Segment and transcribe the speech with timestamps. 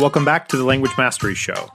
[0.00, 1.68] Welcome back to the Language Mastery Show.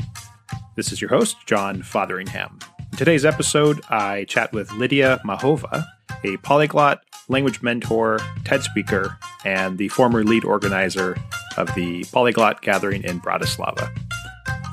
[0.76, 2.60] This is your host, John Fotheringham.
[2.92, 5.86] In today's episode, I chat with Lydia Machová,
[6.24, 11.16] a polyglot, language mentor, TED speaker, and the former lead organizer
[11.58, 13.96] of the Polyglot Gathering in Bratislava.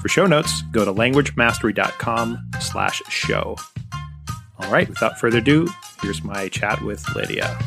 [0.01, 3.57] For show notes, go to languagemastery.com slash show.
[4.61, 5.69] All right, without further ado,
[6.01, 7.59] here's my chat with Lydia.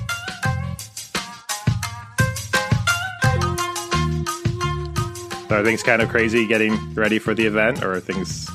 [5.49, 8.49] Are things kind of crazy getting ready for the event, or are things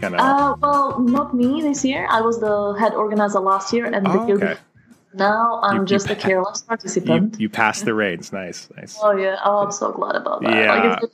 [0.00, 0.20] kind of?
[0.20, 2.06] Uh, well, not me this year.
[2.10, 4.56] I was the head organizer last year, and Oh, the okay.
[5.14, 7.38] Now I'm You- you just a pa- careless participant.
[7.38, 8.32] you passed the reins.
[8.32, 8.98] Nice, nice.
[9.02, 10.50] Oh yeah, oh I'm so glad about that.
[10.50, 10.74] Yeah.
[10.74, 11.12] Like it's,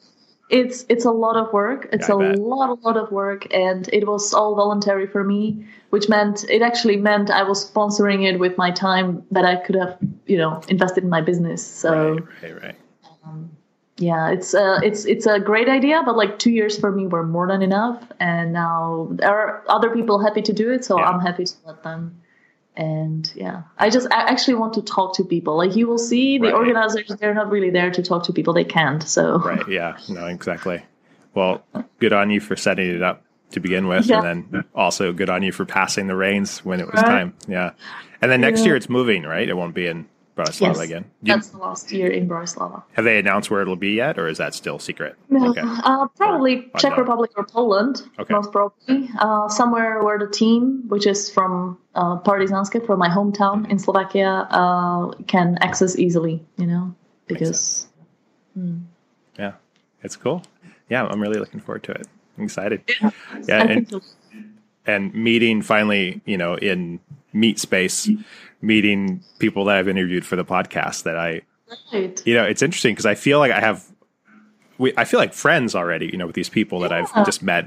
[0.51, 1.89] it's it's a lot of work.
[1.93, 2.39] It's Yeah, a bet.
[2.39, 6.63] lot, a lot of work, and it was all voluntary for me, which meant it
[6.63, 10.61] actually meant I was sponsoring it with my time that I could have, you know,
[10.69, 11.67] invested in my business.
[11.67, 12.77] So Right, right, right.
[13.99, 17.27] Yeah, it's uh, it's it's a great idea, but like two years for me were
[17.27, 21.05] more than enough, and now there are other people happy to do it, so Yeah.
[21.07, 22.21] I'm happy to let them.
[22.77, 25.57] And yeah, I just I actually want to talk to people.
[25.57, 26.55] Like you will see, the Right.
[26.55, 29.03] organizers they're not really there to talk to people; they can't.
[29.03, 29.67] So Right.
[29.69, 29.97] Yeah.
[30.09, 30.83] No, exactly.
[31.35, 31.63] Well,
[31.99, 34.19] good on you for setting it up to begin with, Yeah.
[34.23, 37.09] and then also good on you for passing the reins when it was Right.
[37.09, 37.35] time.
[37.49, 37.71] Yeah.
[38.23, 38.67] And then next Yeah.
[38.67, 39.49] year it's moving, right?
[39.49, 40.07] It won't be in
[40.39, 41.05] Bratislava Yes, again.
[41.23, 42.83] You- that's the last year in Bratislava.
[42.93, 45.17] have they announced where it'll be yet, or is that still secret?
[45.29, 45.63] No, Okay.
[45.65, 46.97] uh, probably Czech.
[46.97, 48.33] Republic or Poland, Okay.
[48.35, 49.11] most probably.
[49.19, 54.47] Uh, somewhere where the team, which is from uh, Partizanske, from my hometown in Slovakia,
[54.51, 56.95] uh, can access easily, you know,
[57.27, 57.89] because.
[59.39, 59.53] Yeah.
[60.03, 60.43] It's cool.
[60.89, 62.07] Yeah, I'm really looking forward to it.
[62.39, 62.83] I'm excited.
[63.03, 63.13] I
[63.49, 64.01] Yeah, and,
[64.87, 67.01] and meeting finally, you know, in
[67.33, 68.09] meet space,
[68.61, 71.43] meeting people that I've interviewed for the podcast that I
[71.93, 72.23] Right.
[72.25, 73.85] you know it's interesting because i feel like i have
[74.79, 77.67] we, i feel like friends already you know with these people that i've just met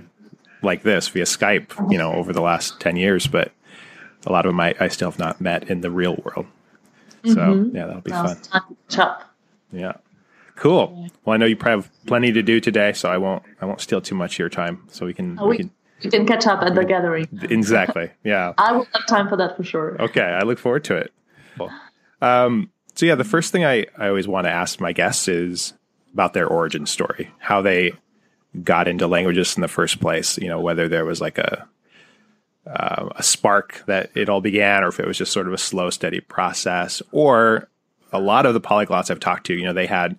[0.64, 3.52] like this via skype you know over the last 10 years but
[4.26, 6.48] a lot of them i, I still have not met in the real world.
[7.26, 7.76] So mm-hmm.
[7.76, 8.38] yeah that'll be fun.
[8.38, 9.34] it's time to catch up.
[9.72, 9.94] yeah.
[10.56, 11.08] Cool.
[11.24, 13.82] Well i know you probably have plenty to do today so i won't i won't
[13.82, 15.72] steal too much of your time so we can, Oh, we we, can
[16.04, 17.28] we can catch up at the gathering.
[17.44, 20.02] exactly yeah I will have time for that for sure.
[20.02, 21.14] Okay, I look forward to it.
[21.58, 21.72] Cool.
[22.22, 25.74] Um, so yeah, the first thing I, I always want to ask my guests is
[26.14, 27.94] about their origin story, how they
[28.64, 30.38] got into languages in the first place.
[30.38, 31.68] You know, whether there was like a
[32.68, 35.58] uh, a spark that it all began, or if it was just sort of a
[35.58, 37.02] slow, steady process.
[37.12, 37.70] Or
[38.12, 40.16] a lot of the polyglots I've talked to, you know, they had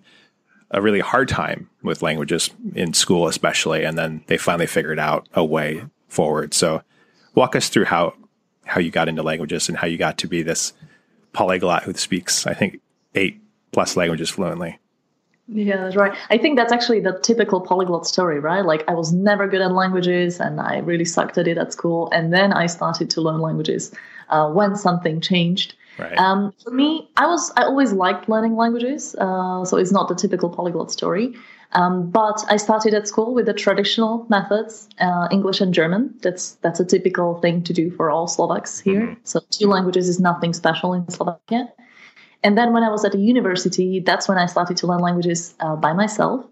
[0.71, 5.27] a really hard time with languages in school, especially, and then they finally figured out
[5.33, 6.53] a way forward.
[6.53, 6.81] So,
[7.35, 8.13] walk us through how
[8.65, 10.73] how you got into languages and how you got to be this
[11.33, 12.79] polyglot who speaks, I think,
[13.15, 13.41] eight
[13.71, 14.79] plus languages fluently.
[15.47, 16.17] Yeah, that's right.
[16.29, 18.65] I think that's actually the typical polyglot story, right?
[18.65, 22.09] Like I was never good at languages and I really sucked at it at school.
[22.13, 23.93] And then I started to learn languages
[24.29, 25.75] uh, when something changed.
[25.97, 26.17] Right.
[26.17, 30.15] Um, for me, I was I always liked learning languages, uh, so it's not the
[30.15, 31.35] typical polyglot story.
[31.73, 36.13] Um, but I started at school with the traditional methods, uh, English and German.
[36.21, 39.17] That's that's a typical thing to do for all Slovaks here.
[39.23, 41.71] So two languages is nothing special in Slovakia.
[42.43, 45.55] And then when I was at the university, that's when I started to learn languages
[45.61, 46.45] uh, by myself.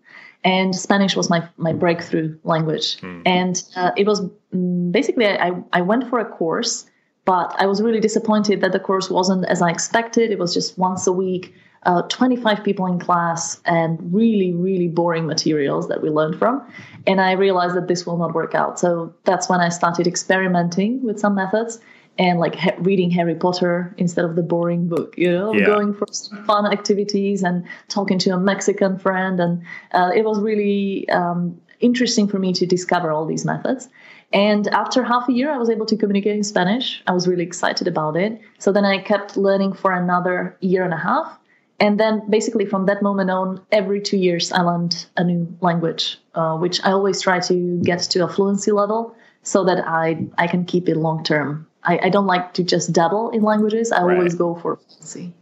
[0.43, 2.97] And Spanish was my, my breakthrough language.
[3.25, 4.21] And uh, it was
[4.55, 6.85] mm, basically, I, I went for a course,
[7.25, 10.31] but I was really disappointed that the course wasn't as I expected.
[10.31, 15.25] It was just once a week, uh, 25 people in class, and really, really boring
[15.27, 16.61] materials that we learned from.
[17.07, 18.79] And I realized that this will not work out.
[18.79, 21.79] So that's when I started experimenting with some methods
[22.17, 25.65] and like ha- reading Harry Potter instead of the boring book, you know, Yeah.
[25.65, 29.39] going for some fun activities and talking to a Mexican friend.
[29.39, 29.61] And
[29.93, 33.89] uh, it was really um, interesting for me to discover all these methods.
[34.33, 37.01] And after half a year, I was able to communicate in Spanish.
[37.05, 38.39] I was really excited about it.
[38.59, 41.37] So then I kept learning for another year and a half.
[41.79, 46.19] And then basically from that moment on, every two years, I learned a new language,
[46.35, 50.47] uh, which I always try to get to a fluency level so that I, I
[50.47, 51.67] can keep it long term.
[51.83, 53.91] I, I don't like to just dabble in languages.
[53.91, 54.15] I Right.
[54.17, 55.33] always go for fluency.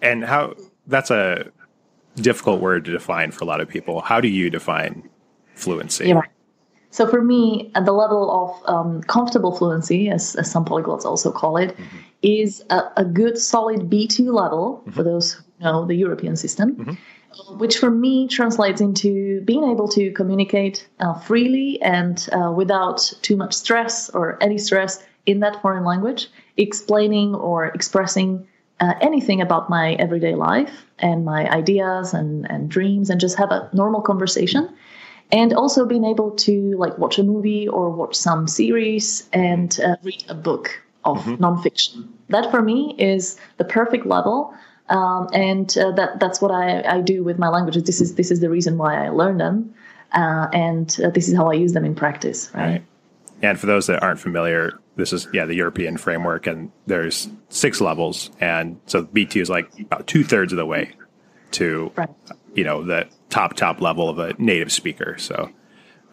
[0.00, 0.54] and how
[0.86, 1.50] that's a
[2.16, 4.00] difficult word to define for a lot of people.
[4.00, 5.08] How do you define
[5.54, 6.08] fluency?
[6.08, 6.22] Yeah.
[6.92, 11.32] So for me, at the level of um, comfortable fluency, as, as some polyglots also
[11.32, 11.74] call it,
[12.20, 16.98] is a, a good solid B2 level for those who know the European system,
[17.56, 23.36] which for me translates into being able to communicate uh, freely and uh, without too
[23.38, 26.28] much stress or any stress in that foreign language,
[26.58, 28.46] explaining or expressing
[28.80, 33.50] uh, anything about my everyday life and my ideas and, and dreams and just have
[33.50, 34.68] a normal conversation.
[35.32, 39.96] And also being able to like watch a movie or watch some series and uh,
[40.02, 41.42] read a book of mm-hmm.
[41.42, 42.06] nonfiction.
[42.28, 44.54] That for me is the perfect level.
[44.88, 47.84] Um, and uh, that that's what I, I do with my languages.
[47.84, 49.74] This is this is the reason why I learn them,
[50.12, 52.50] uh, and uh, this is how I use them in practice.
[52.52, 52.66] Right?
[52.66, 52.84] right.
[53.40, 57.80] And for those that aren't familiar, this is yeah the European framework, and there's six
[57.80, 60.92] levels, and so B two is like about two thirds of the way
[61.52, 62.10] to right.
[62.54, 65.16] you know the top top level of a native speaker.
[65.18, 65.50] So,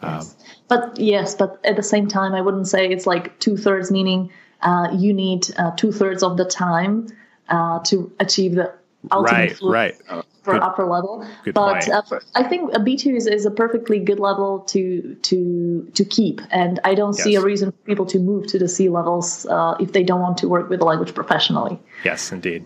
[0.01, 0.35] um, yes.
[0.67, 4.31] but yes, but at the same time, I wouldn't say it's like two thirds, meaning
[4.61, 7.07] uh, you need uh, two thirds of the time
[7.49, 8.73] uh, to achieve the
[9.11, 10.25] ultimate right, right.
[10.43, 11.25] for good, upper level.
[11.53, 15.15] but uh, for, I think a B two is, is a perfectly good level to
[15.15, 17.23] to to keep, and I don't yes.
[17.23, 20.21] see a reason for people to move to the C levels uh, if they don't
[20.21, 21.79] want to work with the language professionally.
[22.05, 22.65] Yes, indeed.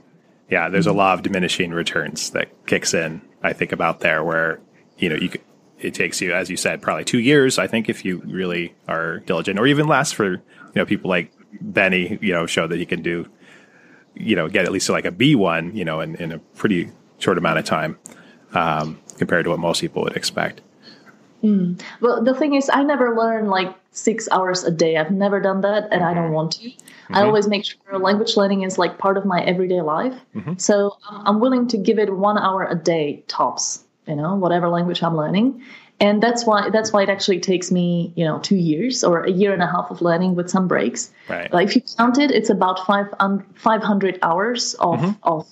[0.54, 3.22] Yeah, there's a law of diminishing returns that kicks in.
[3.42, 4.60] I think about there where
[5.00, 5.42] you know you could,
[5.80, 7.58] it takes you, as you said, probably two years.
[7.58, 10.42] I think if you really are diligent, or even less for you
[10.76, 13.28] know people like Benny, you know, show that he can do
[14.16, 17.38] you know, get at least like a B1, you know, in, in a pretty short
[17.38, 17.98] amount of time
[18.54, 20.62] um, compared to what most people would expect.
[21.44, 21.82] Mm.
[22.00, 24.98] Well, the thing is, I never learned like six hours a day.
[24.98, 26.68] I've never done that, and I don't want to.
[26.68, 27.16] Mm-hmm.
[27.16, 30.16] I always make sure language learning is like part of my everyday life.
[30.36, 30.54] Mm-hmm.
[30.58, 33.86] So I'm willing to give it one hour a day tops.
[34.08, 35.64] You know, whatever language I'm learning,
[36.00, 39.32] and that's why that's why it actually takes me you know two years or a
[39.32, 42.32] year and a half of learning with some breaks right like if you count it
[42.32, 45.12] it's about five, um, 500 hours of mm-hmm.
[45.24, 45.48] of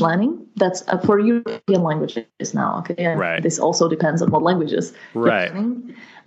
[0.00, 2.94] learning that's uh, for european languages now okay?
[3.04, 3.42] And right.
[3.42, 5.50] this also depends on what languages right.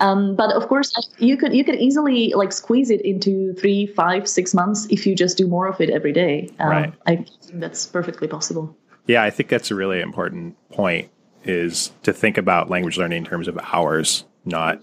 [0.01, 4.27] um, but of course you could you could easily like squeeze it into three five
[4.27, 6.49] six months if you just do more of it every day.
[6.59, 6.93] Um, right.
[7.05, 8.75] i think that's perfectly possible.
[9.07, 11.09] Yeah i think that's a really important point
[11.45, 14.81] is to think about language learning in terms of hours, not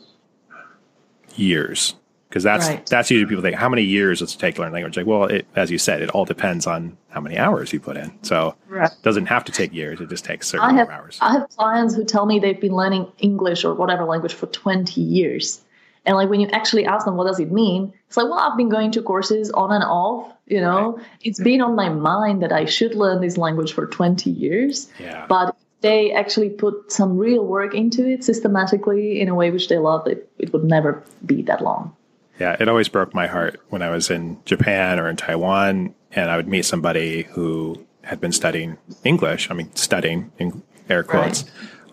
[1.34, 1.94] years.
[2.32, 2.86] Because that's right.
[2.86, 4.96] that's usually people think how many years does it take to learn language?
[4.96, 7.98] Like, well, it, as you said, it all depends on how many hours you put
[7.98, 8.10] in.
[8.22, 8.90] So right.
[8.90, 11.18] it doesn't have to take years; it just takes certain I have, hours.
[11.20, 15.02] I have clients who tell me they've been learning English or whatever language for twenty
[15.02, 15.60] years,
[16.06, 18.56] and like when you actually ask them what does it mean, it's like, well, I've
[18.56, 20.32] been going to courses on and off.
[20.46, 21.06] You know, right.
[21.20, 24.90] it's been on my mind that I should learn this language for twenty years.
[24.98, 25.26] Yeah.
[25.28, 29.78] But they actually put some real work into it systematically in a way which they
[29.78, 31.94] love, it, it would never be that long.
[32.40, 36.30] Yeah, it always broke my heart when I was in Japan or in Taiwan and
[36.30, 41.44] I would meet somebody who had been studying English, I mean, studying in air quotes,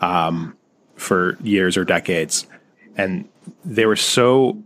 [0.01, 0.27] right.
[0.27, 0.57] um,
[0.95, 2.45] for years or decades.
[2.97, 3.29] And
[3.63, 4.61] they were so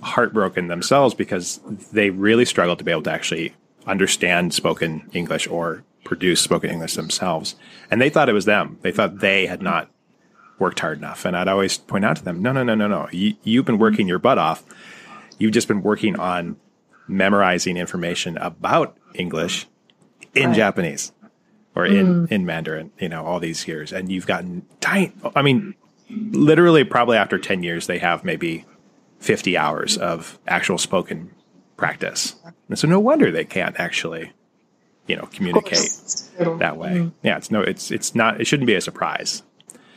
[0.00, 1.60] heartbroken themselves because
[1.92, 3.54] they really struggled to be able to actually
[3.86, 7.56] understand spoken English or produce spoken English themselves.
[7.90, 8.78] And they thought it was them.
[8.82, 9.90] They thought they had not
[10.58, 11.24] worked hard enough.
[11.24, 13.08] And I'd always point out to them, no, no, no, no, no.
[13.12, 14.64] You, you've been working your butt off.
[15.38, 16.56] You've just been working on
[17.06, 19.66] memorizing information about English
[20.34, 20.56] in right.
[20.56, 21.12] Japanese
[21.74, 22.32] or in, mm.
[22.32, 23.92] in Mandarin, you know, all these years.
[23.92, 25.74] And you've gotten tiny, I mean,
[26.10, 28.64] literally probably after 10 years, they have maybe
[29.20, 31.30] 50 hours of actual spoken
[31.76, 32.34] practice.
[32.68, 34.32] And so no wonder they can't actually
[35.08, 35.90] you know communicate
[36.38, 36.90] that way.
[36.90, 37.12] Mm.
[37.22, 38.40] Yeah, it's no, it's it's not.
[38.40, 39.42] It shouldn't be a surprise.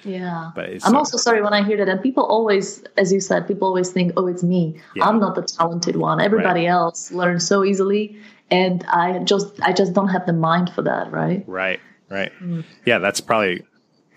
[0.04, 3.48] Yeah, but I'm also sorry when I hear that, and people always, as you said,
[3.48, 4.80] people always think, "Oh, it's me.
[4.96, 5.08] Yeah.
[5.08, 6.20] I'm not the talented one.
[6.20, 6.72] Everybody right.
[6.72, 8.18] else learns so easily,
[8.50, 11.44] and I just, I just don't have the mind for that." Right.
[11.48, 11.80] Right.
[12.10, 12.32] Right.
[12.42, 12.66] Mm.
[12.86, 13.64] Yeah, that's probably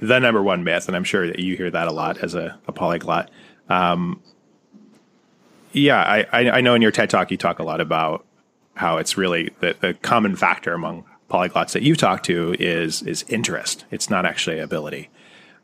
[0.00, 2.58] the number one myth, and I'm sure that you hear that a lot as a,
[2.66, 3.30] a polyglot.
[3.68, 4.22] Um,
[5.72, 8.24] yeah, I, I know in your TED talk you talk a lot about
[8.74, 13.24] how it's really the, the common factor among polyglots that you've talked to is is
[13.28, 13.84] interest.
[13.90, 15.10] It's not actually ability.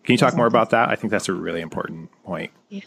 [0.05, 0.89] Can you talk more about that?
[0.89, 2.51] I think that's a really important point.
[2.69, 2.81] Yeah.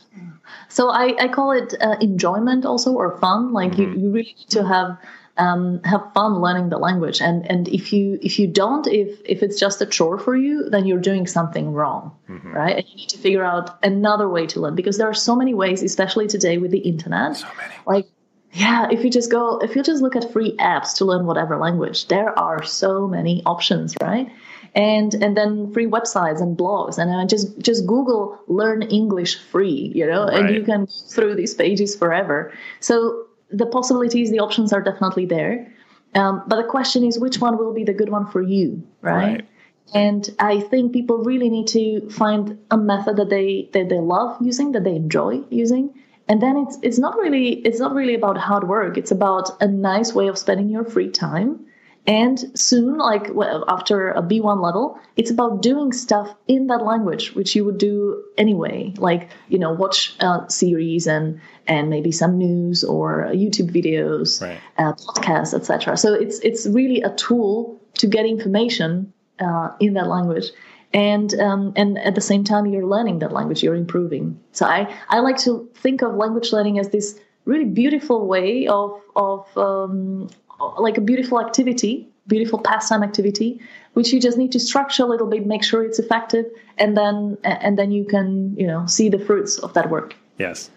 [0.70, 3.54] So I, I call it uh, enjoyment also or fun.
[3.54, 3.82] Like mm-hmm.
[3.82, 4.98] you, you really need to have
[5.38, 7.22] um, have fun learning the language.
[7.22, 10.70] And and if you if you don't, if if it's just a chore for you,
[10.70, 12.52] then you're doing something wrong, mm-hmm.
[12.52, 12.78] right?
[12.78, 15.54] And you need to figure out another way to learn because there are so many
[15.54, 17.38] ways, especially today with the internet.
[17.38, 17.74] So many.
[17.86, 18.08] Like
[18.54, 21.58] yeah, if you just go, if you just look at free apps to learn whatever
[21.58, 24.32] language, there are so many options, right?
[24.76, 29.92] And and then free websites and blogs, and uh, just just Google "learn English free,"
[29.94, 30.46] you know, right.
[30.46, 32.52] and you can through these pages forever.
[32.80, 35.72] So the possibilities, the options are definitely there.
[36.16, 39.14] Um, but the question is, which one will be the good one for you, right?
[39.14, 39.50] right?
[39.94, 44.38] And I think people really need to find a method that they that they love
[44.42, 45.94] using, that they enjoy using,
[46.28, 49.68] and then it's it's not really it's not really about hard work it's about a
[49.68, 51.66] nice way of spending your free time
[52.06, 53.30] And soon, like
[53.70, 58.22] after a B1 level, it's about doing stuff in that language, which you would do
[58.38, 64.42] anyway, like you know, watch a series and and maybe some news or YouTube videos,
[64.42, 64.60] right.
[64.78, 65.96] uh, podcasts, etc.
[65.96, 70.52] So it's it's really a tool to get information uh, in that language
[70.94, 74.94] and um, and at the same time you're learning that language you're improving so i
[75.10, 80.30] i like to think of language learning as this really beautiful way of of um,
[80.78, 83.60] like a beautiful activity beautiful pastime activity
[83.94, 86.46] which you just need to structure a little bit make sure it's effective
[86.78, 90.70] and then and then you can you know see the fruits of that work yes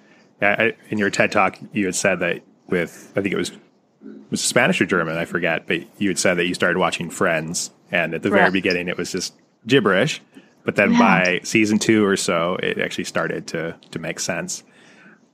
[0.42, 3.52] yeah, in your ted talk you had said that with i think it was
[4.30, 7.70] was Spanish or German, I forget, but you had said that you started watching Friends,
[7.90, 8.42] and at the Correct.
[8.42, 9.34] very beginning, it was just
[9.66, 10.20] gibberish.
[10.64, 10.98] But then yeah.
[10.98, 14.64] by season two or so, it actually started to to make sense.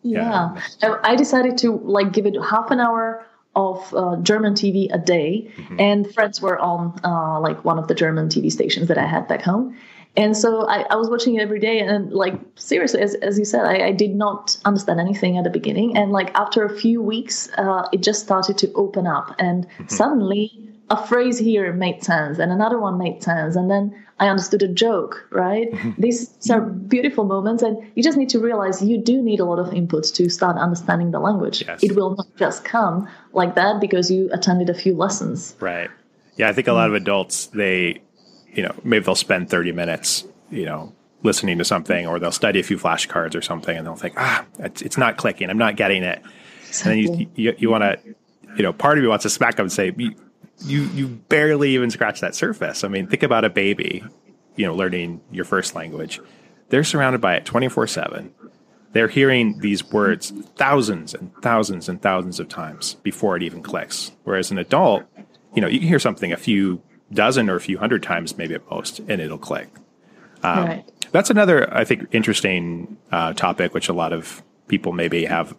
[0.03, 0.59] Yeah.
[0.83, 0.97] yeah.
[1.03, 5.51] I decided to like give it half an hour of uh, German TV a day,
[5.57, 5.81] mm-hmm.
[5.81, 9.29] and Friends were on uh, like one of the German TV stations that I had
[9.29, 9.77] back home.
[10.15, 13.47] And so I, I was watching it every day, and like seriously, as, as you
[13.47, 17.01] said, I, I did not understand anything at the beginning, and like after a few
[17.01, 19.87] weeks, uh, it just started to open up, and mm-hmm.
[19.89, 23.85] suddenly a phrase here made sense and another one made sense and then
[24.21, 26.01] i understood a joke right mm-hmm.
[26.01, 29.59] these are beautiful moments and you just need to realize you do need a lot
[29.59, 31.83] of input to start understanding the language yes.
[31.83, 35.91] it will not just come like that because you attended a few lessons right
[36.37, 37.99] yeah i think a lot of adults they
[38.53, 42.61] you know maybe they'll spend 30 minutes you know listening to something or they'll study
[42.61, 45.77] a few flashcards or something and they'll think ah it's, it's not clicking i'm not
[45.77, 46.21] getting it
[46.69, 47.07] exactly.
[47.07, 47.99] and then you you, you want to
[48.57, 49.91] you know part of you wants to smack them and say
[50.65, 52.85] you you barely even scratch that surface.
[52.85, 54.05] I mean, think about a baby,
[54.57, 56.21] you know, learning your first language.
[56.69, 58.31] They're surrounded by it 24/7.
[58.93, 64.13] They're hearing these words thousands and thousands and thousands of times before it even clicks.
[64.25, 65.05] Whereas an adult,
[65.55, 68.55] you know, you can hear something a few dozen or a few hundred times, maybe
[68.55, 69.69] at most, and it'll click.
[70.43, 70.85] Um, right.
[71.13, 75.55] That's another, I think, interesting uh, topic, which a lot of people maybe have,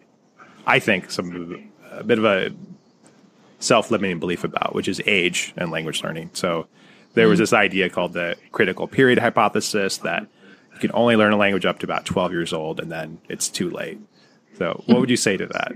[0.66, 2.52] I think, some a bit of a
[3.64, 6.30] self limiting belief about, which is age and language learning.
[6.34, 6.68] So
[7.14, 7.44] there was hmm.
[7.44, 10.28] this idea called the critical period hypothesis that
[10.74, 13.50] you can only learn a language up to about 12 years old and then it's
[13.50, 14.00] too late.
[14.58, 15.74] So what would you say to that?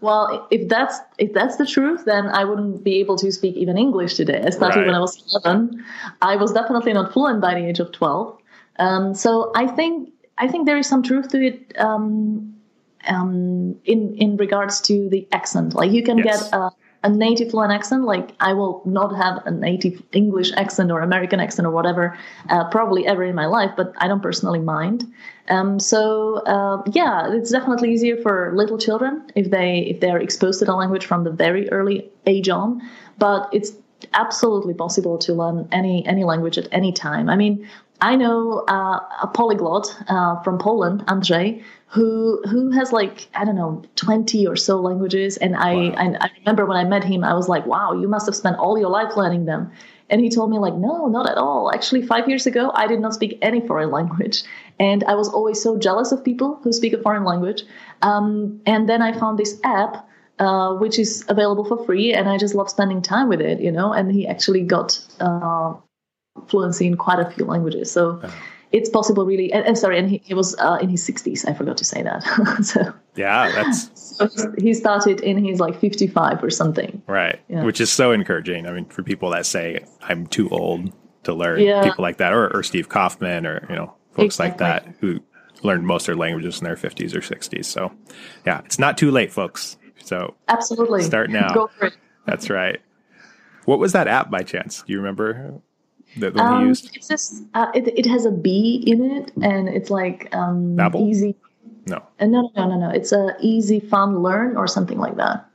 [0.00, 3.76] Well, if that's if that's the truth, then I wouldn't be able to speak even
[3.76, 4.42] English today.
[4.46, 4.86] I started right.
[4.86, 5.84] when I was 11.
[6.22, 8.38] I was definitely not fluent by the age of 12.
[8.78, 12.54] Um, so I think I think there is some truth to it um,
[13.08, 15.74] um, in in regards to the accent.
[15.74, 16.44] Like you can yes.
[16.44, 16.70] get a
[17.04, 18.04] a native fluent accent.
[18.04, 22.16] Like I will not have a native English accent or American accent or whatever,
[22.48, 25.04] uh, probably ever in my life, but I don't personally mind.
[25.48, 30.20] Um, so uh, yeah, it's definitely easier for little children if they if they are
[30.20, 32.82] exposed to the language from the very early age on.
[33.18, 33.72] But it's
[34.14, 37.28] absolutely possible to learn any any language at any time.
[37.28, 37.68] I mean,
[38.00, 43.56] I know uh, a polyglot uh, from Poland, Andrzej, who who has like I don't
[43.56, 45.94] know twenty or so languages, and I, wow.
[45.96, 48.58] I I remember when I met him, I was like, wow, you must have spent
[48.58, 49.70] all your life learning them.
[50.10, 51.70] And he told me like, no, not at all.
[51.70, 54.42] Actually, five years ago, I did not speak any foreign language,
[54.78, 57.64] and I was always so jealous of people who speak a foreign language.
[58.02, 62.38] Um, and then I found this app uh, which is available for free, and I
[62.38, 63.92] just love spending time with it, you know.
[63.92, 65.74] And he actually got uh,
[66.46, 68.20] fluency in quite a few languages, so
[68.72, 69.52] it's possible, really.
[69.52, 71.44] And, and sorry, and he, he was uh, in his sixties.
[71.44, 72.22] I forgot to say that.
[72.62, 77.40] so yeah, that's so he started in his like fifty-five or something, right?
[77.48, 77.64] Yeah.
[77.64, 78.66] Which is so encouraging.
[78.66, 80.92] I mean, for people that say I'm too old
[81.24, 81.82] to learn, yeah.
[81.82, 84.66] people like that, or, or Steve Kaufmann or you know, folks exactly.
[84.66, 85.20] like that who
[85.62, 87.64] learned most of their languages in their 50s or 60s.
[87.64, 87.92] So,
[88.46, 89.76] yeah, it's not too late, folks.
[90.04, 91.52] So absolutely start now.
[91.52, 91.94] Go for it.
[92.26, 92.80] That's right.
[93.64, 94.82] What was that app by chance?
[94.82, 95.60] Do you remember
[96.20, 96.70] one um?
[96.70, 101.08] It's just uh, it, it has a B in it, and it's like um, Babbel?
[101.08, 101.36] easy.
[101.86, 102.02] No.
[102.20, 102.90] Uh, no, no, no, no.
[102.90, 105.48] It's a easy, fun learn or something like that.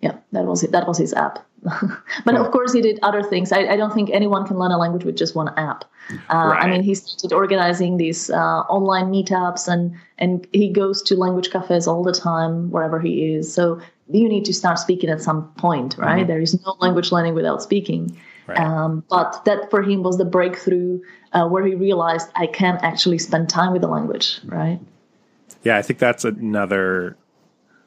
[0.00, 0.72] Yeah, that was it.
[0.72, 1.46] That was his app.
[2.24, 3.52] but of course, he did other things.
[3.52, 5.84] I, I, don't think anyone can learn a language with just one app.
[6.10, 6.62] Uh, right.
[6.62, 11.50] I mean, he started organizing these uh, online meetups, and and he goes to language
[11.50, 13.52] cafes all the time wherever he is.
[13.52, 13.78] So
[14.10, 16.20] you need to start speaking at some point, right?
[16.20, 16.28] Mm-hmm.
[16.28, 18.18] There is no language learning without speaking.
[18.50, 18.58] Right.
[18.58, 21.00] Um, but that for him was the breakthrough
[21.32, 24.80] uh, where he realized I can actually spend time with the language, right?
[25.62, 27.16] Yeah, I think that's another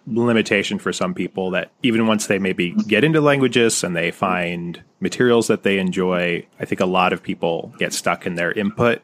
[0.06, 4.82] limitation for some people that even once they maybe get into languages and they find
[5.00, 9.02] materials that they enjoy, I think a lot of people get stuck in their input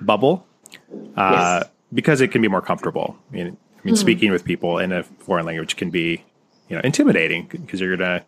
[0.00, 0.46] bubble
[1.16, 1.70] uh, yes.
[1.92, 3.16] because it can be more comfortable.
[3.30, 6.24] I mean, I mean mm speaking with people in a foreign language can be,
[6.68, 8.24] you know, intimidating because you're gonna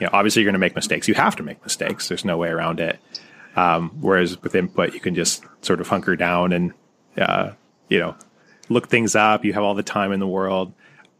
[0.00, 1.08] you know, obviously you're going to make mistakes.
[1.08, 2.08] You have to make mistakes.
[2.08, 2.98] There's no way around it.
[3.56, 6.72] Um, whereas with input, you can just sort of hunker down and,
[7.16, 7.52] uh,
[7.88, 8.16] you know,
[8.68, 9.44] look things up.
[9.44, 10.72] You have all the time in the world.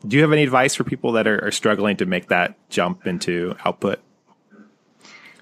[0.07, 3.07] Do you have any advice for people that are, are struggling to make that jump
[3.07, 4.00] into output?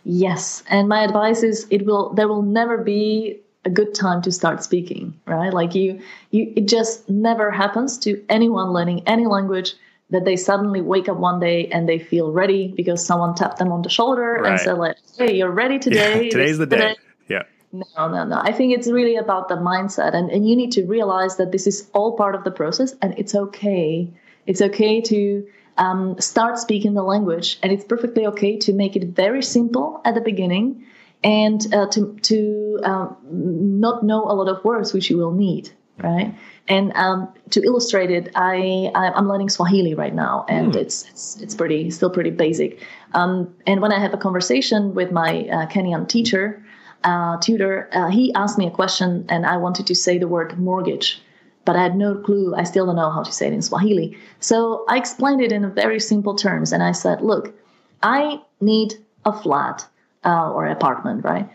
[0.04, 4.32] Yes, and my advice is it will there will never be a good time to
[4.32, 5.52] start speaking, right?
[5.52, 9.74] Like you you it just never happens to anyone learning any language
[10.12, 13.72] that they suddenly wake up one day and they feel ready because someone tapped them
[13.72, 14.52] on the shoulder right.
[14.52, 16.96] and said like, "Hey, you're ready today." Yeah, today's the day.
[17.28, 17.42] Yeah.
[17.72, 18.40] No, no, no.
[18.42, 21.66] I think it's really about the mindset and and you need to realize that this
[21.66, 24.08] is all part of the process and it's okay.
[24.46, 25.46] It's okay to
[25.78, 27.58] um, start speaking the language.
[27.62, 30.84] And it's perfectly okay to make it very simple at the beginning
[31.24, 35.70] and uh, to, to um, not know a lot of words which you will need,
[36.02, 36.34] right?
[36.68, 40.76] And um, to illustrate it, I, I'm learning Swahili right now, and mm.
[40.76, 42.80] it's, it's, it's pretty still pretty basic.
[43.14, 46.64] Um, and when I have a conversation with my uh, Kenyan teacher,
[47.04, 50.58] uh, tutor, uh, he asked me a question, and I wanted to say the word
[50.58, 51.22] mortgage
[51.64, 52.54] but I had no clue.
[52.54, 54.16] I still don't know how to say it in Swahili.
[54.40, 56.72] So I explained it in very simple terms.
[56.72, 57.54] And I said, look,
[58.02, 58.94] I need
[59.24, 59.86] a flat
[60.24, 61.48] uh, or apartment, right?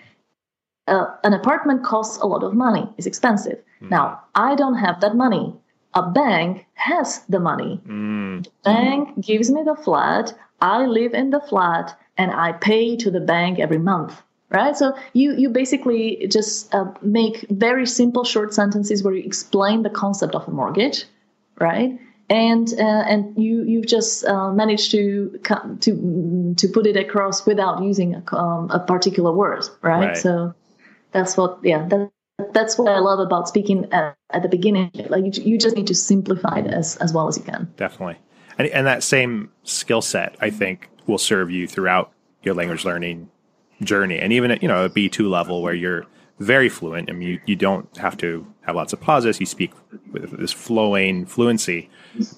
[0.87, 3.59] Uh, an apartment costs a lot of money, it's expensive.
[3.81, 3.89] Mm.
[3.89, 5.53] Now, I don't have that money.
[5.93, 7.81] A bank has the money.
[7.87, 8.43] Mm.
[8.43, 10.33] The bank gives me the flat.
[10.61, 14.95] I live in the flat and I pay to the bank every month right so
[15.13, 20.35] you you basically just uh, make very simple short sentences where you explain the concept
[20.35, 21.05] of a mortgage
[21.59, 25.39] right and uh, and you you've just uh, managed to
[25.81, 30.07] to to put it across without using a, um, a particular word right?
[30.07, 30.17] right?
[30.17, 30.53] so
[31.17, 32.11] that's what yeah that,
[32.53, 34.91] that's what I love about speaking at, at the beginning.
[35.09, 37.71] Like you, you just need to simplify it as, as well as you can.
[37.77, 38.17] Definitely.
[38.57, 42.11] And, and that same skill set, I think, will serve you throughout
[42.43, 43.29] your language learning
[43.81, 44.19] journey.
[44.19, 46.05] And even at, you know, a B2 level where you're
[46.39, 49.71] very fluent I and you, you don't have to have lots of pauses, you speak
[50.11, 51.89] with this flowing fluency.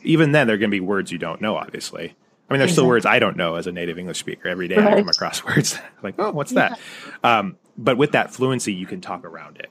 [0.03, 2.15] Even then, there are going to be words you don't know, obviously.
[2.49, 2.73] I mean, there's exactly.
[2.73, 4.47] still words I don't know as a native English speaker.
[4.47, 4.93] Every day right.
[4.93, 6.69] I come across words like, oh, what's yeah.
[6.69, 6.79] that?
[7.23, 9.69] Um, but with that fluency, you can talk around it.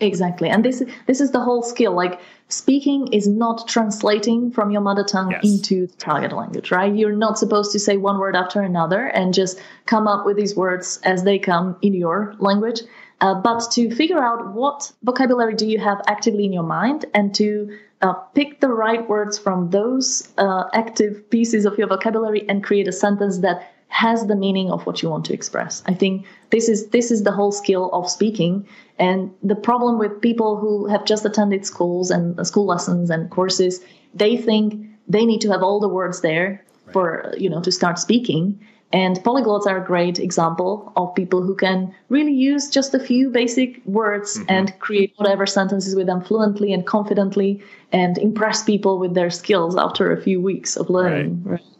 [0.00, 0.48] Exactly.
[0.48, 1.92] And this this is the whole skill.
[1.92, 5.44] Like speaking is not translating from your mother tongue yes.
[5.44, 6.94] into the target language, right?
[6.94, 10.56] You're not supposed to say one word after another and just come up with these
[10.56, 12.80] words as they come in your language.
[13.20, 17.34] Uh, but to figure out what vocabulary do you have actively in your mind and
[17.34, 22.62] to uh, pick the right words from those uh, active pieces of your vocabulary and
[22.62, 25.82] create a sentence that has the meaning of what you want to express.
[25.86, 28.66] I think this is this is the whole skill of speaking.
[28.98, 33.30] And the problem with people who have just attended schools and uh, school lessons and
[33.30, 33.80] courses,
[34.14, 36.92] they think they need to have all the words there right.
[36.92, 38.60] for you know to start speaking.
[38.92, 43.30] And polyglots are a great example of people who can really use just a few
[43.30, 44.46] basic words mm-hmm.
[44.48, 47.60] and create whatever sentences with them fluently and confidently
[47.92, 51.42] and impress people with their skills after a few weeks of learning.
[51.44, 51.52] Right.
[51.54, 51.75] Right.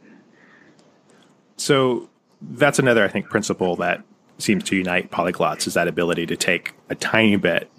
[1.57, 2.09] So
[2.41, 4.03] that's another, I think, principle that
[4.39, 7.71] seems to unite polyglots is that ability to take a tiny bit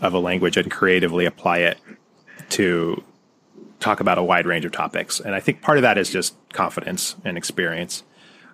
[0.00, 1.78] of a language and creatively apply it
[2.50, 3.02] to
[3.80, 5.20] talk about a wide range of topics.
[5.20, 8.04] And I think part of that is just confidence and experience.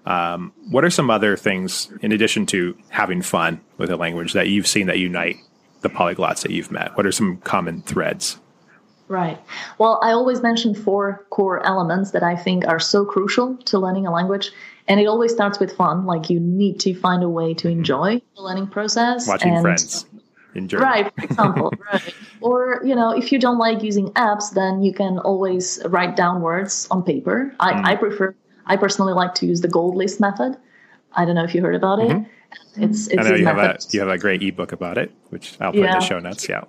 [0.06, 4.48] Um, what are some other things, in addition to having fun with a language, that
[4.48, 5.36] you've seen that unite
[5.80, 6.96] the polyglots that you've met?
[6.96, 8.38] What are some common threads?
[9.08, 9.38] Right.
[9.78, 14.06] Well, I always mention four core elements that I think are so crucial to learning
[14.06, 14.50] a language.
[14.88, 16.06] And it always starts with fun.
[16.06, 19.26] Like you need to find a way to enjoy the learning process.
[19.26, 20.06] Watching and, friends.
[20.54, 20.78] Enjoy.
[20.78, 21.72] Right, for example.
[21.92, 22.14] right.
[22.40, 26.42] Or, you know, if you don't like using apps, then you can always write down
[26.42, 27.54] words on paper.
[27.60, 27.84] I, mm.
[27.84, 28.34] I prefer,
[28.66, 30.56] I personally like to use the gold list method.
[31.12, 32.10] I don't know if you heard about it.
[32.10, 32.82] Mm-hmm.
[32.82, 35.56] It's, it's I know you have, a, you have a great ebook about it, which
[35.60, 35.94] I'll put yeah.
[35.94, 36.48] in the show notes.
[36.48, 36.64] Yeah.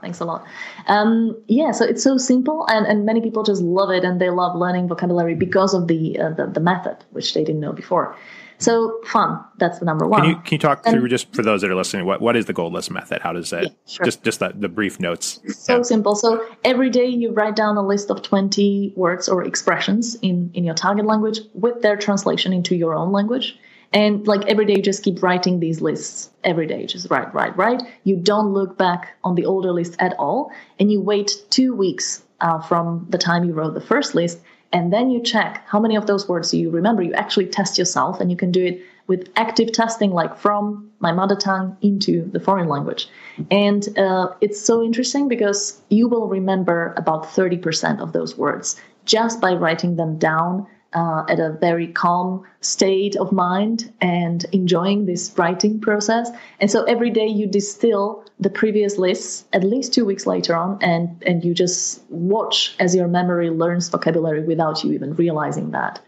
[0.00, 0.44] Thanks a lot.
[0.86, 4.30] Um, yeah, so it's so simple, and, and many people just love it, and they
[4.30, 8.16] love learning vocabulary because of the uh, the, the, method, which they didn't know before.
[8.58, 9.42] So fun.
[9.58, 10.20] That's the number one.
[10.20, 12.06] Can you can you talk and, through just for those that are listening?
[12.06, 13.22] What what is the gold list method?
[13.22, 13.64] How does it?
[13.64, 14.04] Yeah, sure.
[14.04, 15.40] Just just the, the brief notes.
[15.54, 15.82] So yeah.
[15.82, 16.14] simple.
[16.14, 20.64] So every day you write down a list of twenty words or expressions in in
[20.64, 23.58] your target language with their translation into your own language
[23.92, 26.86] and like every day, just keep writing these lists every day.
[26.86, 27.82] Just write, write, write.
[28.04, 30.52] You don't look back on the older list at all.
[30.78, 34.38] And you wait two weeks uh, from the time you wrote the first list.
[34.72, 37.02] And then you check how many of those words you remember.
[37.02, 41.10] You actually test yourself, and you can do it with active testing, like from my
[41.10, 43.08] mother tongue into the foreign language.
[43.50, 49.40] And uh, it's so interesting because you will remember about 30% of those words just
[49.40, 55.32] by writing them down uh, at a very calm state of mind and enjoying this
[55.36, 56.30] writing process.
[56.60, 60.78] And so every day you distill the previous lists at least two weeks later on,
[60.82, 66.00] and, and you just watch as your memory learns vocabulary without you even realizing that.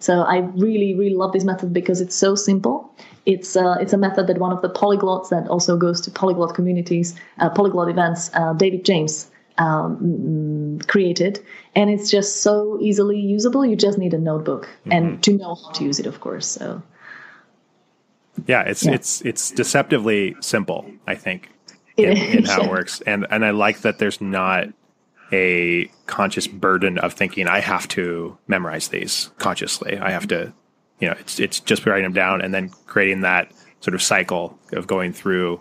[0.00, 2.94] So I really, really love this method because it's so simple.
[3.26, 6.54] It's uh, it's a method that one of the polyglots that also goes to polyglot
[6.54, 11.44] communities, uh, polyglot events, uh, David James um, created,
[11.74, 13.66] and it's just so easily usable.
[13.66, 14.92] You just need a notebook mm-hmm.
[14.92, 16.46] and to know how to use it, of course.
[16.46, 16.82] So.
[18.46, 18.92] Yeah, it's yeah.
[18.92, 20.88] it's it's deceptively simple.
[21.08, 21.50] I think
[21.96, 24.68] in, in how it works, and and I like that there's not
[25.32, 29.98] a conscious burden of thinking I have to memorize these consciously.
[29.98, 30.52] I have to,
[31.00, 34.58] you know, it's it's just writing them down and then creating that sort of cycle
[34.72, 35.60] of going through,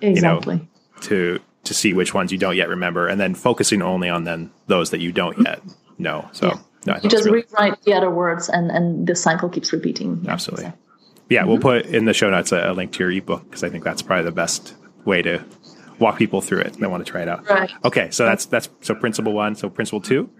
[0.00, 0.54] exactly.
[0.54, 4.08] you know, to to see which ones you don't yet remember, and then focusing only
[4.08, 5.60] on then those that you don't yet
[5.98, 6.28] know.
[6.32, 6.58] So yeah.
[6.86, 10.24] no, you just really rewrite the other words, and and the cycle keeps repeating.
[10.28, 10.66] Absolutely.
[10.66, 10.72] So.
[11.28, 11.48] Yeah, mm-hmm.
[11.48, 13.84] we'll put in the show notes a, a link to your ebook because I think
[13.84, 14.74] that's probably the best
[15.04, 15.44] way to
[15.98, 16.74] walk people through it.
[16.74, 17.48] They want to try it out.
[17.48, 17.70] Right.
[17.84, 19.54] Okay, so that's that's so principle one.
[19.54, 20.30] So principle two.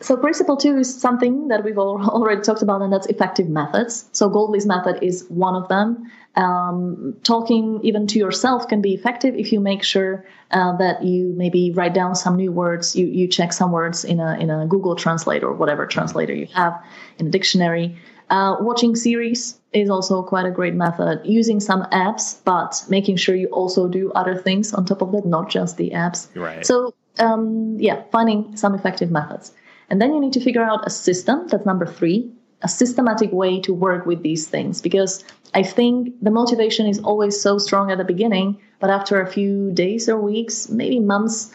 [0.00, 4.08] So principle two is something that we've already talked about, and that's effective methods.
[4.12, 6.10] So Goldlist method is one of them.
[6.36, 11.34] Um, talking even to yourself can be effective if you make sure uh, that you
[11.36, 12.94] maybe write down some new words.
[12.94, 16.46] You you check some words in a in a Google Translate or whatever translator you
[16.54, 16.80] have
[17.18, 17.96] in a dictionary.
[18.30, 21.20] Uh, watching series is also quite a great method.
[21.24, 25.26] Using some apps, but making sure you also do other things on top of that,
[25.26, 26.28] not just the apps.
[26.36, 26.64] Right.
[26.64, 29.52] So, um, yeah, finding some effective methods.
[29.88, 31.46] And then you need to figure out a system.
[31.48, 32.30] That's number three,
[32.62, 34.80] a systematic way to work with these things.
[34.80, 39.26] Because I think the motivation is always so strong at the beginning, but after a
[39.26, 41.54] few days or weeks, maybe months,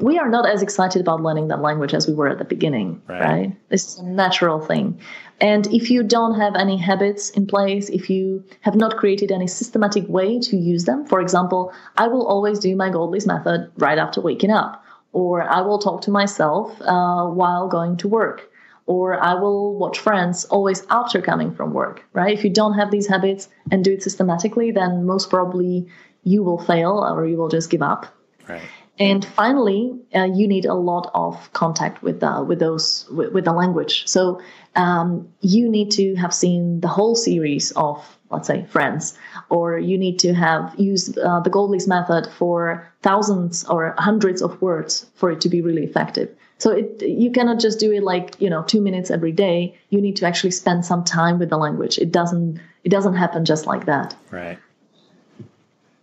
[0.00, 3.02] we are not as excited about learning that language as we were at the beginning,
[3.06, 3.20] right?
[3.20, 3.68] right?
[3.68, 4.98] This is a natural thing.
[5.40, 9.46] And if you don't have any habits in place, if you have not created any
[9.46, 13.98] systematic way to use them, for example, I will always do my Goldlist method right
[13.98, 14.83] after waking up,
[15.14, 18.50] or I will talk to myself uh, while going to work,
[18.86, 22.36] or I will watch Friends always after coming from work, right?
[22.36, 25.86] If you don't have these habits and do it systematically, then most probably
[26.24, 28.06] you will fail or you will just give up.
[28.48, 28.62] Right.
[28.98, 33.44] And finally, uh, you need a lot of contact with uh, with those with, with,
[33.44, 34.06] the language.
[34.06, 34.40] So
[34.76, 39.16] um, you need to have seen the whole series of, let's say, Friends,
[39.48, 44.60] or you need to have used uh, the Goldlist method for thousands or hundreds of
[44.60, 46.34] words for it to be really effective.
[46.58, 49.76] So it, you cannot just do it like you know two minutes every day.
[49.90, 51.98] You need to actually spend some time with the language.
[51.98, 54.14] It doesn't it doesn't happen just like that.
[54.30, 54.58] Right.